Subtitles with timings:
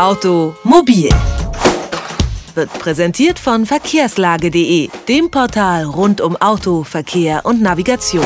[0.00, 1.10] Automobil
[2.54, 8.24] wird präsentiert von verkehrslage.de, dem Portal rund um Auto, Verkehr und Navigation.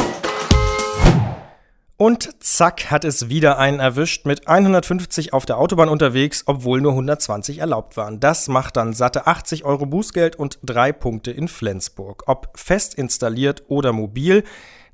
[1.96, 6.92] Und zack hat es wieder einen erwischt mit 150 auf der Autobahn unterwegs, obwohl nur
[6.92, 8.20] 120 erlaubt waren.
[8.20, 12.22] Das macht dann satte 80 Euro Bußgeld und drei Punkte in Flensburg.
[12.28, 14.44] Ob fest installiert oder mobil.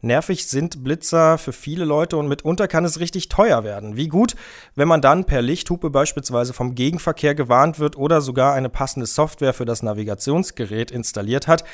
[0.03, 3.97] Nervig sind Blitzer für viele Leute und mitunter kann es richtig teuer werden.
[3.97, 4.35] Wie gut,
[4.75, 9.53] wenn man dann per Lichthupe beispielsweise vom Gegenverkehr gewarnt wird oder sogar eine passende Software
[9.53, 11.65] für das Navigationsgerät installiert hat.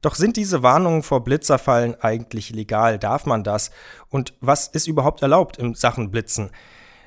[0.00, 2.98] Doch sind diese Warnungen vor Blitzerfallen eigentlich legal?
[2.98, 3.70] Darf man das?
[4.10, 6.50] Und was ist überhaupt erlaubt in Sachen Blitzen?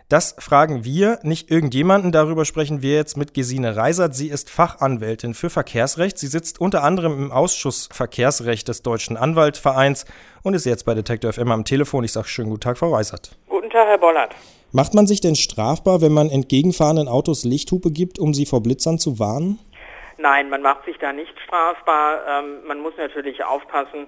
[0.08, 2.12] Das fragen wir, nicht irgendjemanden.
[2.12, 4.14] Darüber sprechen wir jetzt mit Gesine Reisert.
[4.14, 6.20] Sie ist Fachanwältin für Verkehrsrecht.
[6.20, 10.06] Sie sitzt unter anderem im Ausschuss Verkehrsrecht des Deutschen Anwaltvereins
[10.44, 12.04] und ist jetzt bei Detektor FM am Telefon.
[12.04, 13.32] Ich sage schönen guten Tag, Frau Reisert.
[13.50, 14.36] Guten Tag, Herr Bollert.
[14.72, 19.00] Macht man sich denn strafbar, wenn man entgegenfahrenden Autos Lichthupe gibt, um sie vor Blitzern
[19.00, 19.58] zu warnen?
[20.20, 22.20] Nein, man macht sich da nicht strafbar.
[22.30, 24.06] Ähm, man muss natürlich aufpassen,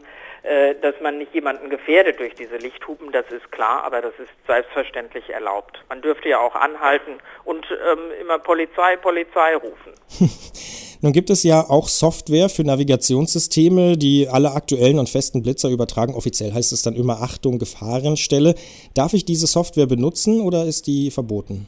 [0.82, 5.30] dass man nicht jemanden gefährdet durch diese Lichthupen, das ist klar, aber das ist selbstverständlich
[5.30, 5.84] erlaubt.
[5.90, 9.94] Man dürfte ja auch anhalten und ähm, immer Polizei, Polizei rufen.
[11.02, 16.16] Nun gibt es ja auch Software für Navigationssysteme, die alle aktuellen und festen Blitzer übertragen.
[16.16, 18.56] Offiziell heißt es dann immer Achtung, Gefahrenstelle.
[18.96, 21.68] Darf ich diese Software benutzen oder ist die verboten?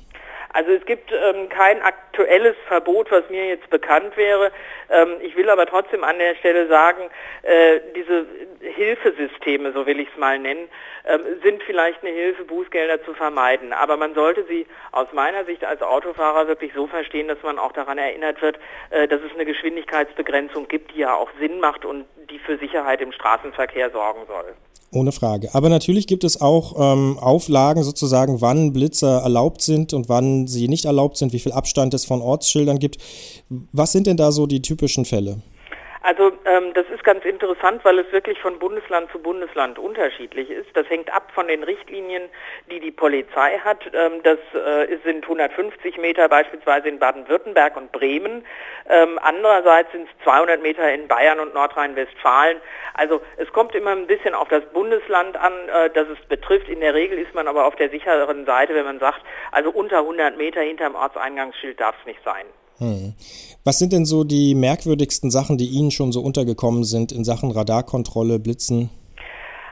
[0.52, 4.52] Also es gibt ähm, kein aktuelles Verbot, was mir jetzt bekannt wäre.
[4.90, 7.04] Ähm, ich will aber trotzdem an der Stelle sagen,
[7.44, 8.26] äh, diese
[8.62, 10.68] Hilfesysteme, so will ich es mal nennen,
[11.06, 13.74] ähm, sind vielleicht eine Hilfe, Bußgelder zu vermeiden.
[13.74, 17.72] Aber man sollte sie aus meiner Sicht als Autofahrer wirklich so verstehen, dass man auch
[17.72, 22.06] daran erinnert wird, äh, dass es eine Geschwindigkeitsbegrenzung gibt, die ja auch Sinn macht und
[22.30, 24.56] die für Sicherheit im Straßenverkehr sorgen soll.
[24.92, 25.50] Ohne Frage.
[25.54, 30.68] Aber natürlich gibt es auch ähm, Auflagen sozusagen, wann Blitzer erlaubt sind und wann sie
[30.68, 32.98] nicht erlaubt sind, wie viel Abstand es von Ortsschildern gibt.
[33.72, 35.44] Was sind denn da so die typischen Fälle?
[36.02, 40.70] Also ähm, das ist ganz interessant, weil es wirklich von Bundesland zu Bundesland unterschiedlich ist.
[40.74, 42.30] Das hängt ab von den Richtlinien,
[42.72, 43.80] die die Polizei hat.
[43.94, 48.46] Ähm, das äh, sind 150 Meter beispielsweise in Baden-Württemberg und Bremen.
[48.90, 52.62] Ähm, andererseits sind es 200 Meter in Bayern und Nordrhein-Westfalen.
[52.94, 56.70] Also es kommt immer ein bisschen auf das Bundesland an, äh, das es betrifft.
[56.70, 59.22] In der Regel ist man aber auf der sicheren Seite, wenn man sagt,
[59.52, 62.46] also unter 100 Meter hinterm Ortseingangsschild darf es nicht sein.
[62.80, 63.14] Hm.
[63.64, 67.52] Was sind denn so die merkwürdigsten Sachen, die Ihnen schon so untergekommen sind in Sachen
[67.52, 68.90] Radarkontrolle, Blitzen?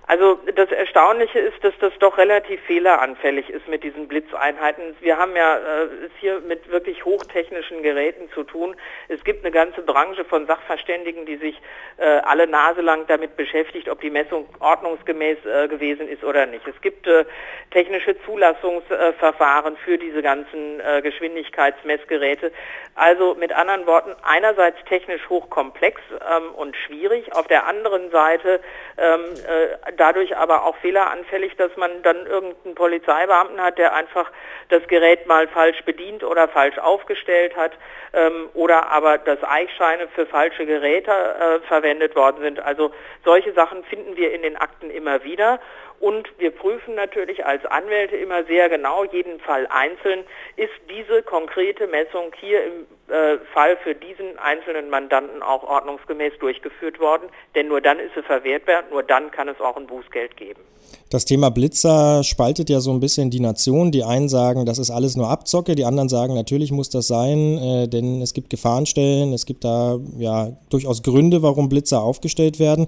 [0.09, 4.95] Also das Erstaunliche ist, dass das doch relativ fehleranfällig ist mit diesen Blitzeinheiten.
[5.01, 8.77] Wir haben ja äh, es hier mit wirklich hochtechnischen Geräten zu tun.
[9.09, 11.61] Es gibt eine ganze Branche von Sachverständigen, die sich
[11.97, 16.65] äh, alle Nase lang damit beschäftigt, ob die Messung ordnungsgemäß äh, gewesen ist oder nicht.
[16.65, 17.25] Es gibt äh,
[17.71, 22.53] technische Zulassungsverfahren für diese ganzen äh, Geschwindigkeitsmessgeräte.
[22.95, 28.61] Also mit anderen Worten, einerseits technisch hochkomplex ähm, und schwierig, auf der anderen Seite
[28.97, 34.31] ähm, äh, dadurch aber auch fehleranfällig, dass man dann irgendeinen Polizeibeamten hat, der einfach
[34.69, 37.73] das Gerät mal falsch bedient oder falsch aufgestellt hat
[38.13, 42.59] ähm, oder aber dass Eichscheine für falsche Geräte äh, verwendet worden sind.
[42.59, 42.91] Also
[43.25, 45.59] solche Sachen finden wir in den Akten immer wieder
[45.99, 50.23] und wir prüfen natürlich als Anwälte immer sehr genau jeden Fall einzeln,
[50.55, 56.99] ist diese konkrete Messung hier im äh, Fall für diesen einzelnen Mandanten auch ordnungsgemäß durchgeführt
[56.99, 60.61] worden, denn nur dann ist sie verwertbar, nur dann kann es auch ein Bußgeld geben.
[61.09, 63.91] Das Thema Blitzer spaltet ja so ein bisschen die Nation.
[63.91, 67.57] Die einen sagen, das ist alles nur Abzocke, die anderen sagen, natürlich muss das sein,
[67.57, 72.87] äh, denn es gibt Gefahrenstellen, es gibt da ja durchaus Gründe, warum Blitzer aufgestellt werden.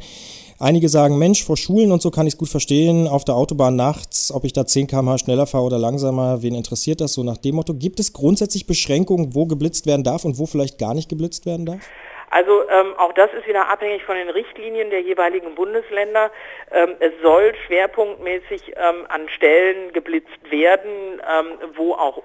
[0.62, 3.78] Einige sagen, Mensch, vor Schulen und so kann ich es gut verstehen, auf der Autobahn
[3.78, 7.38] nachts, ob ich da 10 km/h schneller fahre oder langsamer, wen interessiert das so nach
[7.38, 7.74] dem Motto?
[7.74, 11.66] Gibt es grundsätzlich Beschränkungen, wo geblitzt werden darf und wo vielleicht gar nicht geblitzt werden
[11.66, 11.80] darf?
[12.32, 16.30] Also ähm, auch das ist wieder abhängig von den Richtlinien der jeweiligen Bundesländer.
[16.72, 22.18] Ähm, es soll schwerpunktmäßig ähm, an Stellen geblitzt werden, ähm, wo auch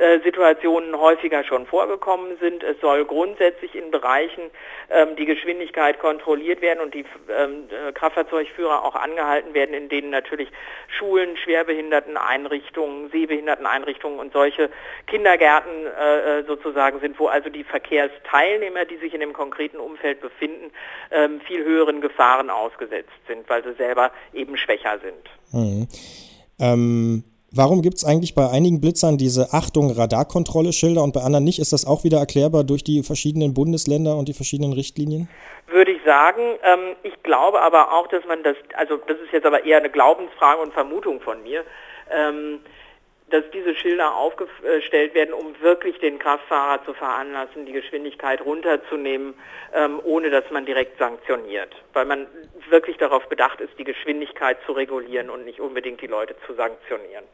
[0.00, 2.62] Unfallsituationen häufiger schon vorgekommen sind.
[2.62, 4.50] Es soll grundsätzlich in Bereichen
[4.90, 10.10] ähm, die Geschwindigkeit kontrolliert werden und die ähm, äh, Kraftfahrzeugführer auch angehalten werden, in denen
[10.10, 10.48] natürlich
[10.98, 14.70] Schulen, Schwerbehinderteneinrichtungen, Sehbehinderteneinrichtungen und solche
[15.06, 20.20] Kindergärten äh, äh sozusagen sind, wo also die Verkehrsteilnehmer, die sich in dem konkreten Umfeld
[20.20, 20.72] befinden,
[21.10, 25.30] ähm, viel höheren Gefahren ausgesetzt sind, weil sie selber eben schwächer sind.
[25.52, 25.88] Mhm.
[26.58, 31.44] Ähm, warum gibt es eigentlich bei einigen Blitzern diese Achtung Radarkontrolle Schilder und bei anderen
[31.44, 31.58] nicht?
[31.58, 35.28] Ist das auch wieder erklärbar durch die verschiedenen Bundesländer und die verschiedenen Richtlinien?
[35.68, 36.42] Würde ich sagen.
[36.64, 39.90] Ähm, ich glaube aber auch, dass man das, also das ist jetzt aber eher eine
[39.90, 41.64] Glaubensfrage und Vermutung von mir.
[42.10, 42.60] Ähm,
[43.30, 49.34] dass diese Schilder aufgestellt werden, um wirklich den Kraftfahrer zu veranlassen, die Geschwindigkeit runterzunehmen,
[49.74, 51.70] ähm, ohne dass man direkt sanktioniert.
[51.92, 52.26] Weil man
[52.68, 57.24] wirklich darauf bedacht ist, die Geschwindigkeit zu regulieren und nicht unbedingt die Leute zu sanktionieren.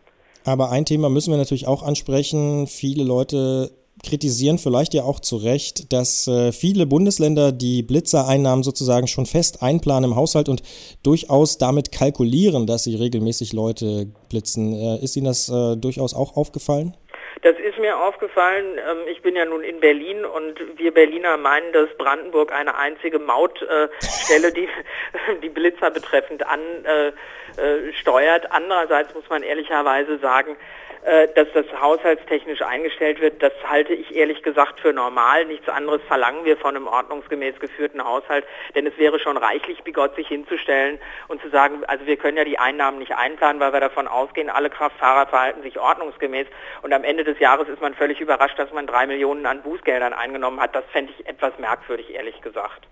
[0.44, 2.66] Aber ein Thema müssen wir natürlich auch ansprechen.
[2.68, 3.70] Viele Leute
[4.04, 9.62] kritisieren vielleicht ja auch zu Recht, dass äh, viele Bundesländer die Blitzereinnahmen sozusagen schon fest
[9.62, 10.62] einplanen im Haushalt und
[11.02, 14.72] durchaus damit kalkulieren, dass sie regelmäßig Leute blitzen.
[14.72, 16.96] Äh, ist Ihnen das äh, durchaus auch aufgefallen?
[17.42, 18.78] Das ist mir aufgefallen.
[18.78, 23.18] Ähm, ich bin ja nun in Berlin und wir Berliner meinen, dass Brandenburg eine einzige
[23.18, 24.68] Mautstelle, die
[25.42, 28.50] die Blitzer betreffend ansteuert.
[28.50, 30.85] Andererseits muss man ehrlicherweise sagen, äh,
[31.34, 35.44] dass das haushaltstechnisch eingestellt wird, das halte ich ehrlich gesagt für normal.
[35.44, 38.44] Nichts anderes verlangen wir von einem ordnungsgemäß geführten Haushalt,
[38.74, 40.98] denn es wäre schon reichlich bigott, sich hinzustellen
[41.28, 44.50] und zu sagen, also wir können ja die Einnahmen nicht einplanen, weil wir davon ausgehen,
[44.50, 46.48] alle Kraftfahrer verhalten sich ordnungsgemäß
[46.82, 50.12] und am Ende des Jahres ist man völlig überrascht, dass man drei Millionen an Bußgeldern
[50.12, 50.74] eingenommen hat.
[50.74, 52.88] Das fände ich etwas merkwürdig, ehrlich gesagt.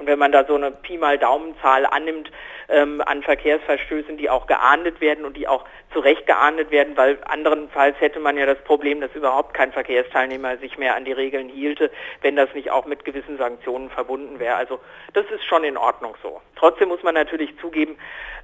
[0.00, 2.30] Und wenn man da so eine Pi mal Daumenzahl annimmt
[2.70, 7.18] ähm, an Verkehrsverstößen, die auch geahndet werden und die auch zu Recht geahndet werden, weil
[7.26, 11.50] anderenfalls hätte man ja das Problem, dass überhaupt kein Verkehrsteilnehmer sich mehr an die Regeln
[11.50, 11.90] hielte,
[12.22, 14.54] wenn das nicht auch mit gewissen Sanktionen verbunden wäre.
[14.54, 14.78] Also
[15.12, 16.40] das ist schon in Ordnung so.
[16.56, 17.98] Trotzdem muss man natürlich zugeben,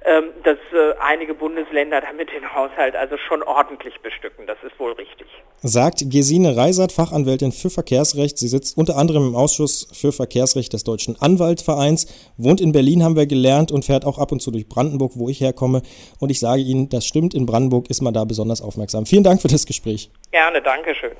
[0.05, 4.45] ähm, dass äh, einige Bundesländer damit den Haushalt also schon ordentlich bestücken.
[4.45, 5.27] Das ist wohl richtig.
[5.57, 8.37] Sagt Gesine Reisert, Fachanwältin für Verkehrsrecht.
[8.37, 12.07] Sie sitzt unter anderem im Ausschuss für Verkehrsrecht des Deutschen Anwalts Anwaltvereins,
[12.37, 15.29] wohnt in Berlin, haben wir gelernt, und fährt auch ab und zu durch Brandenburg, wo
[15.29, 15.81] ich herkomme.
[16.19, 19.05] Und ich sage Ihnen, das stimmt, in Brandenburg ist man da besonders aufmerksam.
[19.05, 20.11] Vielen Dank für das Gespräch.
[20.31, 21.11] Gerne, danke schön.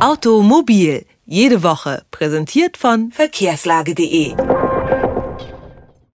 [0.00, 4.34] Automobil, jede Woche, präsentiert von verkehrslage.de.